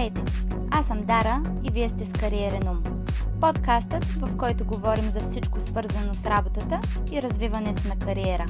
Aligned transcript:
Здравейте! 0.00 0.32
Аз 0.70 0.86
съм 0.86 1.06
Дара 1.06 1.42
и 1.64 1.70
вие 1.72 1.88
сте 1.88 2.06
с 2.06 2.20
Кариерен 2.20 2.68
ум. 2.68 3.04
Подкастът, 3.40 4.04
в 4.04 4.36
който 4.36 4.66
говорим 4.66 5.04
за 5.04 5.30
всичко 5.30 5.60
свързано 5.60 6.14
с 6.14 6.26
работата 6.26 6.80
и 7.12 7.22
развиването 7.22 7.88
на 7.88 7.98
кариера. 7.98 8.46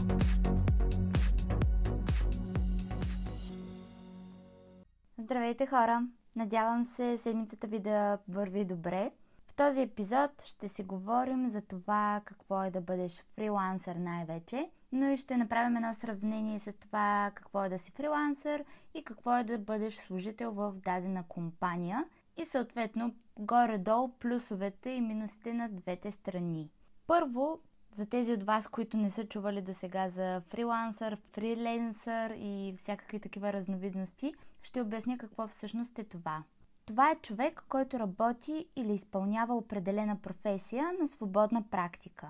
Здравейте 5.18 5.66
хора! 5.66 6.02
Надявам 6.36 6.84
се 6.84 7.18
седмицата 7.18 7.66
ви 7.66 7.78
да 7.78 8.18
върви 8.28 8.64
добре. 8.64 9.10
В 9.46 9.54
този 9.54 9.80
епизод 9.80 10.30
ще 10.46 10.68
си 10.68 10.82
говорим 10.82 11.50
за 11.50 11.60
това 11.60 12.20
какво 12.24 12.62
е 12.62 12.70
да 12.70 12.80
бъдеш 12.80 13.24
фрилансър 13.36 13.96
най-вече, 13.96 14.70
но 14.92 15.06
и 15.06 15.16
ще 15.16 15.36
направим 15.36 15.76
едно 15.76 15.94
сравнение 15.94 16.60
с 16.60 16.72
това 16.72 17.30
какво 17.34 17.64
е 17.64 17.68
да 17.68 17.78
си 17.78 17.90
фрилансър 17.90 18.64
и 18.94 19.04
какво 19.04 19.36
е 19.36 19.44
да 19.44 19.58
бъдеш 19.58 19.94
служител 19.94 20.52
в 20.52 20.72
дадена 20.72 21.24
компания 21.28 22.04
и 22.36 22.44
съответно 22.44 23.14
горе-долу 23.38 24.08
плюсовете 24.08 24.90
и 24.90 25.00
минусите 25.00 25.52
на 25.52 25.68
двете 25.68 26.12
страни. 26.12 26.70
Първо, 27.06 27.60
за 27.96 28.06
тези 28.06 28.32
от 28.32 28.42
вас, 28.42 28.68
които 28.68 28.96
не 28.96 29.10
са 29.10 29.26
чували 29.26 29.62
до 29.62 29.74
сега 29.74 30.08
за 30.08 30.42
фрилансър, 30.48 31.18
фриленсър 31.32 32.30
и 32.38 32.74
всякакви 32.78 33.20
такива 33.20 33.52
разновидности, 33.52 34.34
ще 34.62 34.80
обясня 34.80 35.18
какво 35.18 35.46
всъщност 35.46 35.98
е 35.98 36.04
това. 36.04 36.42
Това 36.86 37.10
е 37.10 37.16
човек, 37.22 37.64
който 37.68 37.98
работи 37.98 38.66
или 38.76 38.92
изпълнява 38.92 39.54
определена 39.54 40.22
професия 40.22 40.92
на 41.00 41.08
свободна 41.08 41.62
практика. 41.70 42.28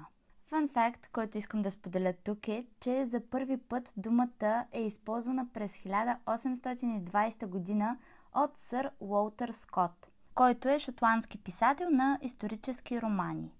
Фан 0.51 0.69
факт, 0.69 1.09
който 1.13 1.39
искам 1.39 1.63
да 1.63 1.71
споделя 1.71 2.15
тук 2.25 2.49
е, 2.49 2.67
че 2.81 3.07
за 3.07 3.21
първи 3.31 3.57
път 3.57 3.93
думата 3.97 4.67
е 4.73 4.83
използвана 4.83 5.49
през 5.53 5.73
1820 5.73 7.47
година 7.47 7.99
от 8.35 8.59
сър 8.59 8.91
Уолтер 9.01 9.51
Скотт, 9.53 10.11
който 10.35 10.69
е 10.69 10.79
шотландски 10.79 11.39
писател 11.39 11.91
на 11.91 12.19
исторически 12.23 13.03
романи. 13.03 13.53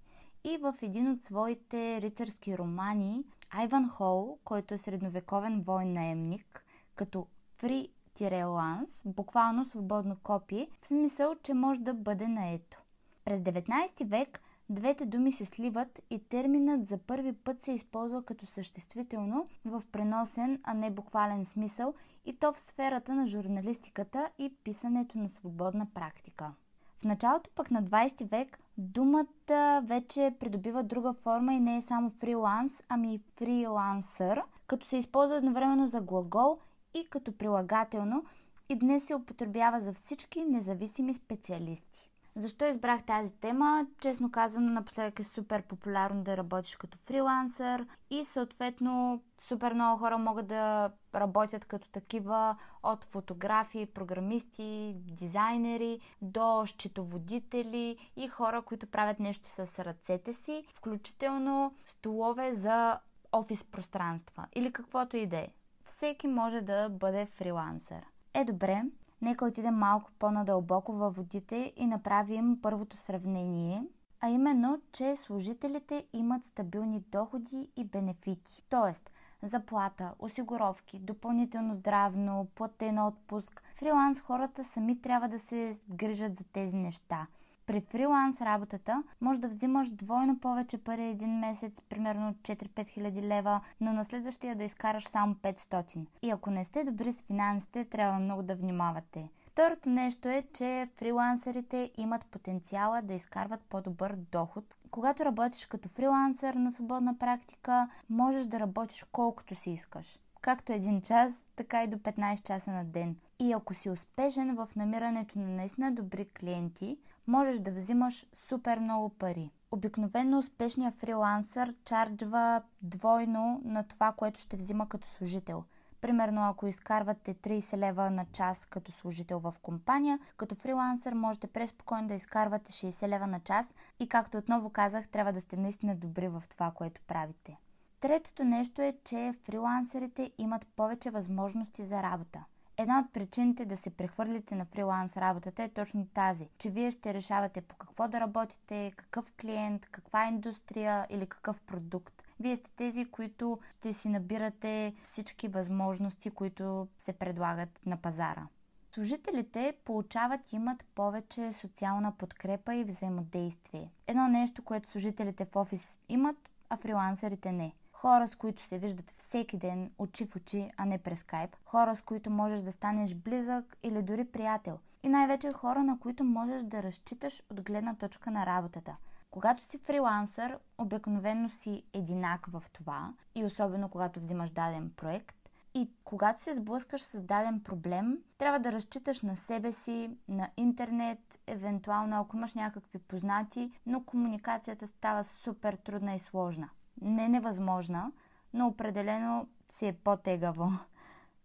И 0.43 0.57
в 0.57 0.75
един 0.81 1.11
от 1.11 1.23
своите 1.23 2.01
рицарски 2.01 2.57
романи 2.57 3.23
Айван 3.49 3.89
Хоу, 3.89 4.37
който 4.43 4.73
е 4.73 4.77
средновековен 4.77 5.61
войн 5.61 5.93
наемник, 5.93 6.65
като 6.95 7.27
фри 7.57 7.89
ланс, 8.31 9.01
буквално 9.05 9.65
свободно 9.65 10.17
копие, 10.23 10.67
в 10.81 10.87
смисъл, 10.87 11.35
че 11.43 11.53
може 11.53 11.79
да 11.79 11.93
бъде 11.93 12.27
наето. 12.27 12.81
През 13.25 13.41
19 13.41 14.05
век 14.05 14.41
двете 14.71 15.05
думи 15.05 15.33
се 15.33 15.45
сливат 15.45 16.01
и 16.09 16.19
терминът 16.19 16.87
за 16.87 16.97
първи 16.97 17.33
път 17.33 17.61
се 17.61 17.71
използва 17.71 18.23
като 18.23 18.45
съществително 18.45 19.47
в 19.65 19.83
преносен, 19.91 20.59
а 20.63 20.73
не 20.73 20.91
буквален 20.91 21.45
смисъл 21.45 21.93
и 22.25 22.33
то 22.33 22.53
в 22.53 22.59
сферата 22.59 23.13
на 23.13 23.27
журналистиката 23.27 24.29
и 24.39 24.53
писането 24.63 25.17
на 25.17 25.29
свободна 25.29 25.87
практика. 25.93 26.51
В 26.99 27.03
началото 27.03 27.49
пък 27.55 27.71
на 27.71 27.83
20 27.83 28.29
век 28.29 28.59
думата 28.77 29.81
вече 29.83 30.35
придобива 30.39 30.83
друга 30.83 31.13
форма 31.13 31.53
и 31.53 31.59
не 31.59 31.77
е 31.77 31.81
само 31.81 32.09
фриланс, 32.09 32.71
ами 32.89 33.19
фрилансър, 33.37 34.41
като 34.67 34.87
се 34.87 34.97
използва 34.97 35.35
едновременно 35.35 35.87
за 35.87 36.01
глагол 36.01 36.59
и 36.93 37.07
като 37.09 37.37
прилагателно 37.37 38.25
и 38.69 38.75
днес 38.75 39.03
се 39.03 39.15
употребява 39.15 39.81
за 39.81 39.93
всички 39.93 40.43
независими 40.43 41.13
специалисти. 41.13 41.90
Защо 42.35 42.65
избрах 42.65 43.03
тази 43.05 43.31
тема? 43.31 43.87
Честно 44.01 44.31
казано, 44.31 44.71
напоследък 44.71 45.19
е 45.19 45.23
супер 45.23 45.61
популярно 45.61 46.23
да 46.23 46.37
работиш 46.37 46.75
като 46.75 46.97
фрилансър 46.97 47.85
и 48.09 48.25
съответно 48.25 49.23
супер 49.37 49.73
много 49.73 49.99
хора 49.99 50.17
могат 50.17 50.47
да 50.47 50.91
работят 51.15 51.65
като 51.65 51.89
такива 51.89 52.57
от 52.83 53.03
фотографи, 53.03 53.85
програмисти, 53.85 54.93
дизайнери 54.95 55.99
до 56.21 56.63
счетоводители 56.67 57.97
и 58.15 58.27
хора, 58.27 58.61
които 58.61 58.87
правят 58.87 59.19
нещо 59.19 59.49
с 59.49 59.79
ръцете 59.79 60.33
си, 60.33 60.65
включително 60.75 61.75
столове 61.87 62.53
за 62.53 62.99
офис 63.31 63.63
пространства 63.63 64.45
или 64.55 64.73
каквото 64.73 65.17
и 65.17 65.25
да 65.25 65.37
е. 65.37 65.47
Всеки 65.85 66.27
може 66.27 66.61
да 66.61 66.89
бъде 66.89 67.25
фрилансър. 67.25 68.01
Е, 68.33 68.43
добре, 68.43 68.83
нека 69.21 69.45
отидем 69.45 69.75
малко 69.75 70.11
по-надълбоко 70.19 70.93
във 70.93 71.15
водите 71.15 71.73
и 71.75 71.85
направим 71.85 72.61
първото 72.61 72.97
сравнение, 72.97 73.83
а 74.19 74.29
именно, 74.29 74.81
че 74.91 75.15
служителите 75.15 76.05
имат 76.13 76.45
стабилни 76.45 77.03
доходи 77.11 77.71
и 77.75 77.85
бенефити. 77.85 78.63
Тоест, 78.69 79.11
заплата, 79.43 80.13
осигуровки, 80.19 80.99
допълнително 80.99 81.75
здравно, 81.75 82.47
платен 82.55 82.99
отпуск. 82.99 83.63
Фриланс 83.75 84.19
хората 84.19 84.63
сами 84.63 85.01
трябва 85.01 85.27
да 85.27 85.39
се 85.39 85.77
грижат 85.89 86.37
за 86.37 86.43
тези 86.43 86.75
неща– 86.75 87.27
при 87.65 87.81
фриланс 87.81 88.41
работата 88.41 89.03
може 89.21 89.39
да 89.39 89.47
взимаш 89.47 89.89
двойно 89.89 90.39
повече 90.39 90.77
пари 90.77 91.03
един 91.03 91.39
месец, 91.39 91.81
примерно 91.89 92.33
4-5 92.33 92.87
хиляди 92.87 93.21
лева, 93.21 93.61
но 93.81 93.93
на 93.93 94.05
следващия 94.05 94.55
да 94.55 94.63
изкараш 94.63 95.07
само 95.07 95.35
500. 95.35 96.05
И 96.21 96.29
ако 96.29 96.51
не 96.51 96.65
сте 96.65 96.83
добри 96.83 97.13
с 97.13 97.21
финансите, 97.21 97.85
трябва 97.85 98.19
много 98.19 98.43
да 98.43 98.55
внимавате. 98.55 99.29
Второто 99.51 99.89
нещо 99.89 100.27
е, 100.29 100.43
че 100.53 100.89
фрилансерите 100.97 101.91
имат 101.97 102.25
потенциала 102.25 103.01
да 103.01 103.13
изкарват 103.13 103.61
по-добър 103.61 104.15
доход. 104.31 104.75
Когато 104.91 105.25
работиш 105.25 105.65
като 105.65 105.89
фрилансър 105.89 106.53
на 106.53 106.71
свободна 106.71 107.17
практика, 107.17 107.89
можеш 108.09 108.45
да 108.45 108.59
работиш 108.59 109.05
колкото 109.11 109.55
си 109.55 109.71
искаш. 109.71 110.19
Както 110.41 110.71
един 110.71 111.01
час, 111.01 111.33
така 111.55 111.83
и 111.83 111.87
до 111.87 111.97
15 111.97 112.43
часа 112.43 112.71
на 112.71 112.85
ден. 112.85 113.15
И 113.39 113.53
ако 113.53 113.73
си 113.73 113.89
успешен 113.89 114.55
в 114.55 114.69
намирането 114.75 115.39
на 115.39 115.47
наистина 115.47 115.91
добри 115.91 116.25
клиенти, 116.25 116.97
можеш 117.27 117.59
да 117.59 117.71
взимаш 117.71 118.25
супер 118.47 118.79
много 118.79 119.09
пари. 119.09 119.51
Обикновено 119.71 120.39
успешният 120.39 120.95
фрилансър 120.95 121.73
чарджва 121.85 122.61
двойно 122.81 123.61
на 123.63 123.83
това, 123.83 124.11
което 124.11 124.39
ще 124.39 124.57
взима 124.57 124.89
като 124.89 125.07
служител. 125.07 125.63
Примерно, 126.01 126.49
ако 126.49 126.67
изкарвате 126.67 127.33
30 127.33 127.77
лева 127.77 128.09
на 128.09 128.25
час 128.33 128.65
като 128.69 128.91
служител 128.91 129.39
в 129.39 129.55
компания, 129.61 130.19
като 130.37 130.55
фрилансър 130.55 131.13
можете 131.13 131.47
преспокойно 131.47 132.07
да 132.07 132.13
изкарвате 132.13 132.71
60 132.71 133.07
лева 133.07 133.27
на 133.27 133.39
час 133.39 133.73
и 133.99 134.09
както 134.09 134.37
отново 134.37 134.69
казах, 134.69 135.07
трябва 135.07 135.33
да 135.33 135.41
сте 135.41 135.57
наистина 135.57 135.95
добри 135.95 136.27
в 136.27 136.43
това, 136.49 136.71
което 136.71 137.01
правите. 137.07 137.57
Третото 137.99 138.43
нещо 138.43 138.81
е, 138.81 138.97
че 139.03 139.33
фрилансерите 139.43 140.31
имат 140.37 140.67
повече 140.75 141.09
възможности 141.09 141.85
за 141.85 142.03
работа. 142.03 142.43
Една 142.81 142.99
от 142.99 143.13
причините 143.13 143.65
да 143.65 143.77
се 143.77 143.89
прехвърлите 143.89 144.55
на 144.55 144.65
фриланс 144.65 145.17
работата 145.17 145.63
е 145.63 145.69
точно 145.69 146.07
тази, 146.13 146.49
че 146.57 146.69
вие 146.69 146.91
ще 146.91 147.13
решавате 147.13 147.61
по 147.61 147.75
какво 147.75 148.07
да 148.07 148.19
работите, 148.19 148.91
какъв 148.95 149.33
клиент, 149.41 149.85
каква 149.91 150.27
индустрия 150.27 151.07
или 151.09 151.27
какъв 151.27 151.61
продукт. 151.61 152.23
Вие 152.39 152.57
сте 152.57 152.69
тези, 152.75 153.05
които 153.05 153.59
ще 153.79 153.93
си 153.93 154.09
набирате 154.09 154.93
всички 155.03 155.47
възможности, 155.47 156.29
които 156.29 156.87
се 156.97 157.13
предлагат 157.13 157.79
на 157.85 157.97
пазара. 157.97 158.47
Служителите 158.91 159.73
получават 159.85 160.53
и 160.53 160.55
имат 160.55 160.85
повече 160.95 161.53
социална 161.53 162.17
подкрепа 162.17 162.75
и 162.75 162.83
взаимодействие. 162.83 163.91
Едно 164.07 164.27
нещо, 164.27 164.63
което 164.63 164.91
служителите 164.91 165.45
в 165.45 165.55
офис 165.55 165.97
имат, 166.09 166.49
а 166.69 166.77
фрилансерите 166.77 167.51
не 167.51 167.73
хора, 168.01 168.27
с 168.27 168.35
които 168.35 168.63
се 168.63 168.77
виждат 168.77 169.13
всеки 169.17 169.57
ден, 169.57 169.91
очи 169.97 170.25
в 170.25 170.35
очи, 170.35 170.71
а 170.77 170.85
не 170.85 170.97
през 170.97 171.19
скайп, 171.19 171.55
хора, 171.65 171.95
с 171.95 172.01
които 172.01 172.29
можеш 172.29 172.61
да 172.61 172.71
станеш 172.71 173.15
близък 173.15 173.77
или 173.83 174.01
дори 174.01 174.25
приятел. 174.25 174.79
И 175.03 175.09
най-вече 175.09 175.53
хора, 175.53 175.83
на 175.83 175.99
които 175.99 176.23
можеш 176.23 176.63
да 176.63 176.83
разчиташ 176.83 177.43
от 177.51 177.61
гледна 177.61 177.95
точка 177.95 178.31
на 178.31 178.45
работата. 178.45 178.95
Когато 179.31 179.63
си 179.63 179.77
фрилансър, 179.77 180.57
обикновено 180.77 181.49
си 181.49 181.83
единак 181.93 182.45
в 182.47 182.63
това 182.73 183.13
и 183.35 183.45
особено 183.45 183.89
когато 183.89 184.19
взимаш 184.19 184.49
даден 184.49 184.91
проект. 184.97 185.35
И 185.73 185.89
когато 186.03 186.41
се 186.41 186.55
сблъскаш 186.55 187.01
с 187.01 187.21
даден 187.21 187.59
проблем, 187.63 188.17
трябва 188.37 188.59
да 188.59 188.71
разчиташ 188.71 189.21
на 189.21 189.37
себе 189.37 189.73
си, 189.73 190.09
на 190.27 190.49
интернет, 190.57 191.39
евентуално 191.47 192.21
ако 192.21 192.37
имаш 192.37 192.53
някакви 192.53 192.99
познати, 192.99 193.71
но 193.85 194.03
комуникацията 194.03 194.87
става 194.87 195.23
супер 195.23 195.73
трудна 195.73 196.15
и 196.15 196.19
сложна 196.19 196.69
не 197.01 197.29
невъзможна, 197.29 198.11
но 198.53 198.67
определено 198.67 199.47
си 199.69 199.87
е 199.87 199.93
по-тегаво. 199.93 200.69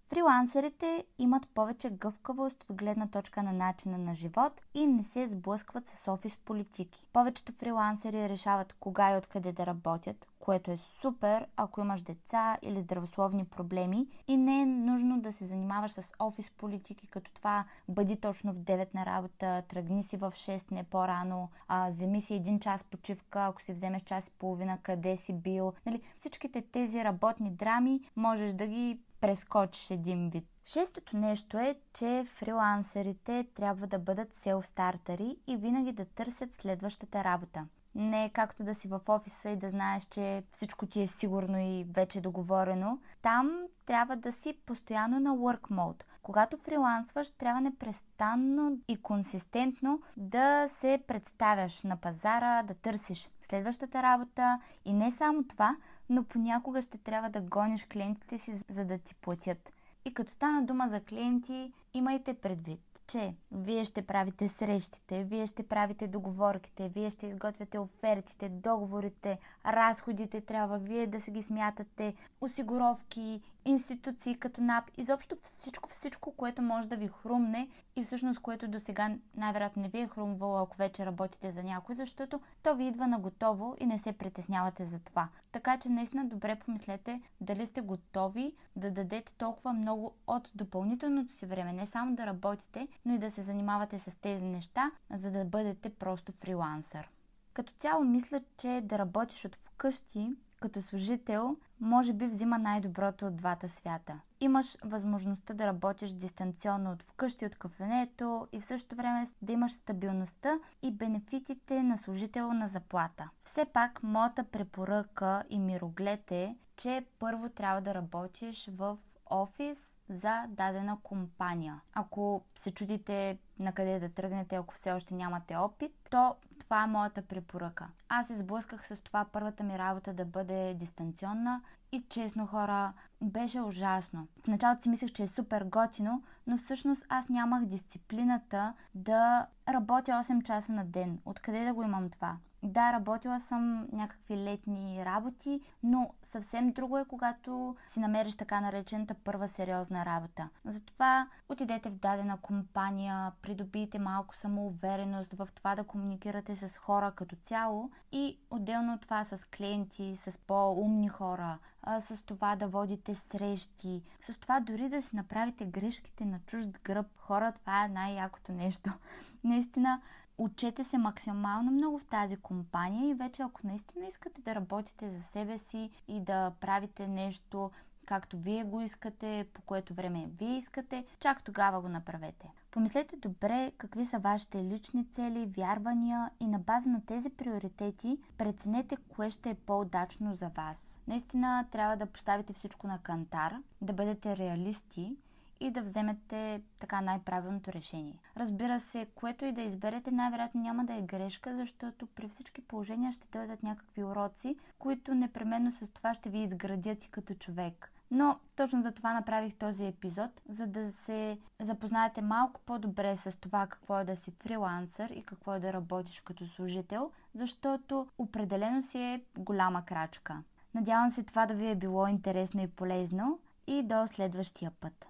Фрилансерите 0.08 1.04
имат 1.18 1.48
повече 1.48 1.90
гъвкавост 1.90 2.64
от 2.70 2.76
гледна 2.76 3.06
точка 3.06 3.42
на 3.42 3.52
начина 3.52 3.98
на 3.98 4.14
живот 4.14 4.62
и 4.74 4.86
не 4.86 5.04
се 5.04 5.26
сблъскват 5.26 5.86
с 5.86 6.12
офис 6.12 6.36
политики. 6.36 7.06
Повечето 7.12 7.52
фрилансери 7.52 8.28
решават 8.28 8.72
кога 8.72 9.12
и 9.12 9.16
откъде 9.16 9.52
да 9.52 9.66
работят, 9.66 10.26
което 10.38 10.70
е 10.70 10.76
супер, 10.76 11.46
ако 11.56 11.80
имаш 11.80 12.02
деца 12.02 12.58
или 12.62 12.80
здравословни 12.80 13.44
проблеми 13.44 14.08
и 14.28 14.36
не 14.36 14.60
е 14.60 14.66
нужно 14.66 15.20
да 15.20 15.32
се 15.32 15.46
занимаваш 15.46 15.90
с 15.90 16.02
офис 16.18 16.50
политики, 16.50 17.06
като 17.06 17.30
това 17.34 17.64
бъди 17.88 18.16
точно 18.16 18.52
в 18.52 18.56
9 18.56 18.94
на 18.94 19.06
работа, 19.06 19.62
тръгни 19.68 20.02
си 20.02 20.16
в 20.16 20.32
6 20.36 20.72
не 20.72 20.84
по-рано, 20.84 21.48
а, 21.68 21.88
вземи 21.88 22.22
си 22.22 22.34
един 22.34 22.60
час 22.60 22.84
почивка, 22.84 23.46
ако 23.46 23.62
си 23.62 23.72
вземеш 23.72 24.02
час 24.02 24.26
и 24.26 24.30
половина, 24.30 24.78
къде 24.82 25.16
си 25.16 25.32
бил. 25.32 25.72
Нали, 25.86 26.02
всичките 26.18 26.62
тези 26.62 27.04
работни 27.04 27.50
драми 27.50 28.00
можеш 28.16 28.52
да 28.52 28.66
ги 28.66 28.98
прескочиш 29.20 29.90
един 29.90 30.30
вид. 30.30 30.44
Шестото 30.64 31.16
нещо 31.16 31.58
е, 31.58 31.76
че 31.94 32.26
фрилансерите 32.28 33.46
трябва 33.54 33.86
да 33.86 33.98
бъдат 33.98 34.34
селф-стартери 34.34 35.36
и 35.46 35.56
винаги 35.56 35.92
да 35.92 36.04
търсят 36.04 36.54
следващата 36.54 37.24
работа. 37.24 37.66
Не 37.94 38.24
е 38.24 38.30
както 38.30 38.64
да 38.64 38.74
си 38.74 38.88
в 38.88 39.00
офиса 39.08 39.50
и 39.50 39.56
да 39.56 39.70
знаеш, 39.70 40.04
че 40.04 40.42
всичко 40.52 40.86
ти 40.86 41.02
е 41.02 41.06
сигурно 41.06 41.58
и 41.58 41.86
вече 41.90 42.20
договорено. 42.20 42.98
Там 43.22 43.62
трябва 43.86 44.16
да 44.16 44.32
си 44.32 44.58
постоянно 44.66 45.20
на 45.20 45.30
work 45.30 45.60
mode. 45.60 46.02
Когато 46.22 46.56
фрилансваш, 46.56 47.30
трябва 47.30 47.60
непрестанно 47.60 48.78
и 48.88 48.96
консистентно 48.96 50.02
да 50.16 50.68
се 50.68 51.00
представяш 51.06 51.82
на 51.82 51.96
пазара, 51.96 52.62
да 52.62 52.74
търсиш 52.74 53.28
следващата 53.48 54.02
работа 54.02 54.60
и 54.84 54.92
не 54.92 55.12
само 55.12 55.44
това, 55.44 55.76
но 56.08 56.24
понякога 56.24 56.82
ще 56.82 56.98
трябва 56.98 57.30
да 57.30 57.40
гониш 57.40 57.84
клиентите 57.84 58.38
си, 58.38 58.62
за 58.68 58.84
да 58.84 58.98
ти 58.98 59.14
платят. 59.14 59.72
И 60.04 60.14
като 60.14 60.32
стана 60.32 60.62
дума 60.62 60.88
за 60.88 61.00
клиенти, 61.00 61.72
имайте 61.94 62.34
предвид 62.34 62.80
че 63.06 63.34
вие 63.52 63.84
ще 63.84 64.02
правите 64.02 64.48
срещите, 64.48 65.24
вие 65.24 65.46
ще 65.46 65.62
правите 65.62 66.08
договорките, 66.08 66.88
вие 66.88 67.10
ще 67.10 67.26
изготвяте 67.26 67.78
офертите, 67.78 68.48
договорите, 68.48 69.38
разходите, 69.66 70.40
трябва 70.40 70.78
вие 70.78 71.06
да 71.06 71.20
се 71.20 71.30
ги 71.30 71.42
смятате, 71.42 72.14
осигуровки, 72.40 73.40
институции 73.66 74.34
като 74.34 74.60
НАП, 74.60 74.90
изобщо 74.96 75.36
всичко, 75.58 75.88
всичко, 75.88 76.32
което 76.32 76.62
може 76.62 76.88
да 76.88 76.96
ви 76.96 77.08
хрумне 77.08 77.68
и 77.96 78.04
всъщност 78.04 78.40
което 78.40 78.68
до 78.68 78.80
сега 78.80 79.10
най-вероятно 79.36 79.82
не 79.82 79.88
ви 79.88 80.00
е 80.00 80.08
хрумвало, 80.08 80.56
ако 80.56 80.76
вече 80.76 81.06
работите 81.06 81.52
за 81.52 81.62
някой, 81.62 81.94
защото 81.94 82.40
то 82.62 82.74
ви 82.74 82.84
идва 82.84 83.06
на 83.06 83.18
готово 83.18 83.76
и 83.80 83.86
не 83.86 83.98
се 83.98 84.12
притеснявате 84.12 84.86
за 84.86 84.98
това. 84.98 85.28
Така 85.52 85.78
че 85.78 85.88
наистина 85.88 86.24
добре 86.24 86.56
помислете 86.56 87.20
дали 87.40 87.66
сте 87.66 87.80
готови 87.80 88.52
да 88.76 88.90
дадете 88.90 89.32
толкова 89.32 89.72
много 89.72 90.14
от 90.26 90.50
допълнителното 90.54 91.34
си 91.34 91.46
време, 91.46 91.72
не 91.72 91.86
само 91.86 92.16
да 92.16 92.26
работите, 92.26 92.88
но 93.04 93.14
и 93.14 93.18
да 93.18 93.30
се 93.30 93.42
занимавате 93.42 93.98
с 93.98 94.16
тези 94.20 94.44
неща, 94.44 94.90
за 95.10 95.30
да 95.30 95.44
бъдете 95.44 95.88
просто 95.90 96.32
фрилансър. 96.32 97.10
Като 97.52 97.72
цяло 97.72 98.04
мисля, 98.04 98.40
че 98.58 98.80
да 98.84 98.98
работиш 98.98 99.44
от 99.44 99.56
вкъщи 99.56 100.36
като 100.60 100.82
служител, 100.82 101.56
може 101.80 102.12
би 102.12 102.26
взима 102.26 102.58
най-доброто 102.58 103.26
от 103.26 103.36
двата 103.36 103.68
свята. 103.68 104.20
Имаш 104.40 104.76
възможността 104.84 105.54
да 105.54 105.66
работиш 105.66 106.10
дистанционно 106.10 106.92
от 106.92 107.02
вкъщи, 107.02 107.46
от 107.46 107.56
кафенето 107.56 108.48
и 108.52 108.60
в 108.60 108.64
същото 108.64 108.96
време 108.96 109.28
да 109.42 109.52
имаш 109.52 109.72
стабилността 109.72 110.58
и 110.82 110.90
бенефитите 110.90 111.82
на 111.82 111.98
служител 111.98 112.52
на 112.52 112.68
заплата. 112.68 113.30
Все 113.44 113.64
пак, 113.64 114.02
моята 114.02 114.44
препоръка 114.44 115.42
и 115.50 115.58
мироглед 115.58 116.32
е, 116.32 116.56
че 116.76 117.06
първо 117.18 117.48
трябва 117.48 117.80
да 117.80 117.94
работиш 117.94 118.70
в 118.72 118.96
офис 119.30 119.95
за 120.08 120.44
дадена 120.48 120.98
компания. 121.02 121.80
Ако 121.94 122.42
се 122.58 122.70
чудите 122.70 123.38
на 123.58 123.72
къде 123.72 123.98
да 123.98 124.08
тръгнете, 124.08 124.56
ако 124.56 124.74
все 124.74 124.92
още 124.92 125.14
нямате 125.14 125.56
опит, 125.56 125.92
то 126.10 126.34
това 126.60 126.82
е 126.82 126.86
моята 126.86 127.22
препоръка. 127.22 127.88
Аз 128.08 128.26
се 128.26 128.36
сблъсках 128.36 128.86
с 128.86 128.96
това 128.96 129.24
първата 129.32 129.64
ми 129.64 129.78
работа 129.78 130.12
да 130.12 130.24
бъде 130.24 130.74
дистанционна 130.74 131.60
и 131.92 132.04
честно 132.08 132.46
хора, 132.46 132.92
беше 133.22 133.60
ужасно. 133.60 134.28
В 134.44 134.48
началото 134.48 134.82
си 134.82 134.88
мислех, 134.88 135.12
че 135.12 135.22
е 135.22 135.28
супер 135.28 135.64
готино, 135.64 136.22
но 136.46 136.56
всъщност 136.58 137.04
аз 137.08 137.28
нямах 137.28 137.64
дисциплината 137.64 138.74
да 138.94 139.46
работя 139.68 140.12
8 140.12 140.42
часа 140.42 140.72
на 140.72 140.84
ден. 140.84 141.18
Откъде 141.24 141.64
да 141.64 141.74
го 141.74 141.82
имам 141.82 142.10
това? 142.10 142.36
Да, 142.66 142.92
работила 142.92 143.40
съм 143.40 143.88
някакви 143.92 144.36
летни 144.36 145.04
работи, 145.04 145.60
но 145.82 146.10
съвсем 146.22 146.72
друго 146.72 146.98
е, 146.98 147.04
когато 147.04 147.76
си 147.88 148.00
намериш 148.00 148.36
така 148.36 148.60
наречената 148.60 149.14
първа 149.14 149.48
сериозна 149.48 150.06
работа. 150.06 150.48
Затова 150.64 151.28
отидете 151.48 151.90
в 151.90 151.94
дадена 151.94 152.36
компания, 152.42 153.32
придобийте 153.42 153.98
малко 153.98 154.34
самоувереност 154.36 155.32
в 155.32 155.48
това 155.54 155.74
да 155.74 155.84
комуникирате 155.84 156.56
с 156.56 156.76
хора 156.76 157.12
като 157.16 157.36
цяло 157.36 157.90
и 158.12 158.38
отделно 158.50 158.94
от 158.94 159.00
това 159.00 159.24
с 159.24 159.44
клиенти, 159.56 160.16
с 160.16 160.38
по-умни 160.38 161.08
хора, 161.08 161.58
с 162.00 162.22
това 162.22 162.56
да 162.56 162.68
водите 162.68 163.14
срещи, 163.14 164.02
с 164.30 164.38
това 164.38 164.60
дори 164.60 164.88
да 164.88 165.02
си 165.02 165.16
направите 165.16 165.64
грешките 165.64 166.24
на 166.24 166.40
чужд 166.46 166.78
гръб. 166.84 167.06
Хора, 167.18 167.52
това 167.52 167.84
е 167.84 167.88
най-якото 167.88 168.52
нещо. 168.52 168.90
Наистина, 169.44 170.00
учете 170.38 170.84
се 170.84 170.98
максимално 170.98 171.70
много 171.70 171.98
в 171.98 172.06
тази 172.06 172.36
компания 172.36 173.10
и 173.10 173.14
вече 173.14 173.42
ако 173.42 173.66
наистина 173.66 174.06
искате 174.06 174.40
да 174.40 174.54
работите 174.54 175.10
за 175.10 175.22
себе 175.22 175.58
си 175.58 175.90
и 176.08 176.20
да 176.20 176.52
правите 176.60 177.08
нещо 177.08 177.70
както 178.06 178.38
вие 178.38 178.64
го 178.64 178.80
искате, 178.80 179.46
по 179.52 179.62
което 179.62 179.94
време 179.94 180.28
вие 180.38 180.58
искате, 180.58 181.04
чак 181.20 181.42
тогава 181.42 181.80
го 181.80 181.88
направете. 181.88 182.52
Помислете 182.70 183.16
добре 183.16 183.72
какви 183.78 184.06
са 184.06 184.18
вашите 184.18 184.64
лични 184.64 185.06
цели, 185.12 185.52
вярвания 185.56 186.30
и 186.40 186.46
на 186.46 186.58
база 186.58 186.88
на 186.88 187.06
тези 187.06 187.30
приоритети 187.30 188.18
преценете 188.38 188.96
кое 188.96 189.30
ще 189.30 189.50
е 189.50 189.54
по-удачно 189.54 190.34
за 190.34 190.48
вас. 190.48 190.96
Наистина 191.06 191.66
трябва 191.72 191.96
да 191.96 192.06
поставите 192.06 192.52
всичко 192.52 192.86
на 192.86 192.98
кантар, 192.98 193.54
да 193.80 193.92
бъдете 193.92 194.36
реалисти 194.36 195.16
и 195.60 195.70
да 195.70 195.82
вземете 195.82 196.60
така 196.78 197.00
най-правилното 197.00 197.72
решение. 197.72 198.18
Разбира 198.36 198.80
се, 198.80 199.06
което 199.14 199.44
и 199.44 199.52
да 199.52 199.62
изберете, 199.62 200.10
най-вероятно 200.10 200.60
няма 200.60 200.84
да 200.84 200.94
е 200.94 201.02
грешка, 201.02 201.56
защото 201.56 202.06
при 202.06 202.28
всички 202.28 202.62
положения 202.62 203.12
ще 203.12 203.38
дойдат 203.38 203.62
някакви 203.62 204.04
уроци, 204.04 204.56
които 204.78 205.14
непременно 205.14 205.72
с 205.72 205.86
това 205.86 206.14
ще 206.14 206.28
ви 206.28 206.38
изградят 206.38 207.04
и 207.04 207.10
като 207.10 207.34
човек. 207.34 207.92
Но 208.10 208.38
точно 208.56 208.82
за 208.82 208.92
това 208.92 209.14
направих 209.14 209.54
този 209.54 209.86
епизод, 209.86 210.30
за 210.48 210.66
да 210.66 210.92
се 210.92 211.38
запознаете 211.60 212.22
малко 212.22 212.60
по-добре 212.66 213.16
с 213.16 213.36
това 213.40 213.66
какво 213.66 213.98
е 213.98 214.04
да 214.04 214.16
си 214.16 214.30
фрилансър 214.30 215.10
и 215.10 215.22
какво 215.22 215.54
е 215.54 215.60
да 215.60 215.72
работиш 215.72 216.20
като 216.20 216.46
служител, 216.46 217.10
защото 217.34 218.08
определено 218.18 218.82
си 218.82 218.98
е 218.98 219.22
голяма 219.38 219.84
крачка. 219.84 220.42
Надявам 220.74 221.10
се 221.10 221.22
това 221.22 221.46
да 221.46 221.54
ви 221.54 221.70
е 221.70 221.74
било 221.74 222.06
интересно 222.06 222.62
и 222.62 222.68
полезно 222.68 223.38
и 223.66 223.82
до 223.82 224.08
следващия 224.08 224.70
път. 224.80 225.06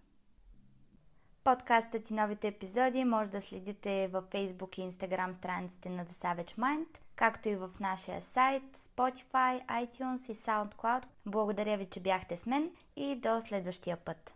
Подкастът 1.47 2.11
и 2.11 2.15
новите 2.15 2.49
епизоди 2.49 3.05
може 3.05 3.31
да 3.31 3.43
следите 3.43 4.09
във 4.09 4.25
Facebook 4.25 4.79
и 4.79 4.93
Instagram 4.93 5.37
страниците 5.39 5.89
на 5.89 6.07
The 6.07 6.13
Savage 6.13 6.59
Mind, 6.59 6.87
както 7.17 7.49
и 7.49 7.57
в 7.57 7.71
нашия 7.81 8.23
сайт, 8.23 8.63
Spotify, 8.77 9.67
iTunes 9.67 10.33
и 10.33 10.37
SoundCloud. 10.37 11.03
Благодаря 11.27 11.77
ви, 11.77 11.87
че 11.87 12.01
бяхте 12.01 12.37
с 12.37 12.47
мен 12.47 12.71
и 12.97 13.17
до 13.17 13.41
следващия 13.41 13.97
път. 13.97 14.36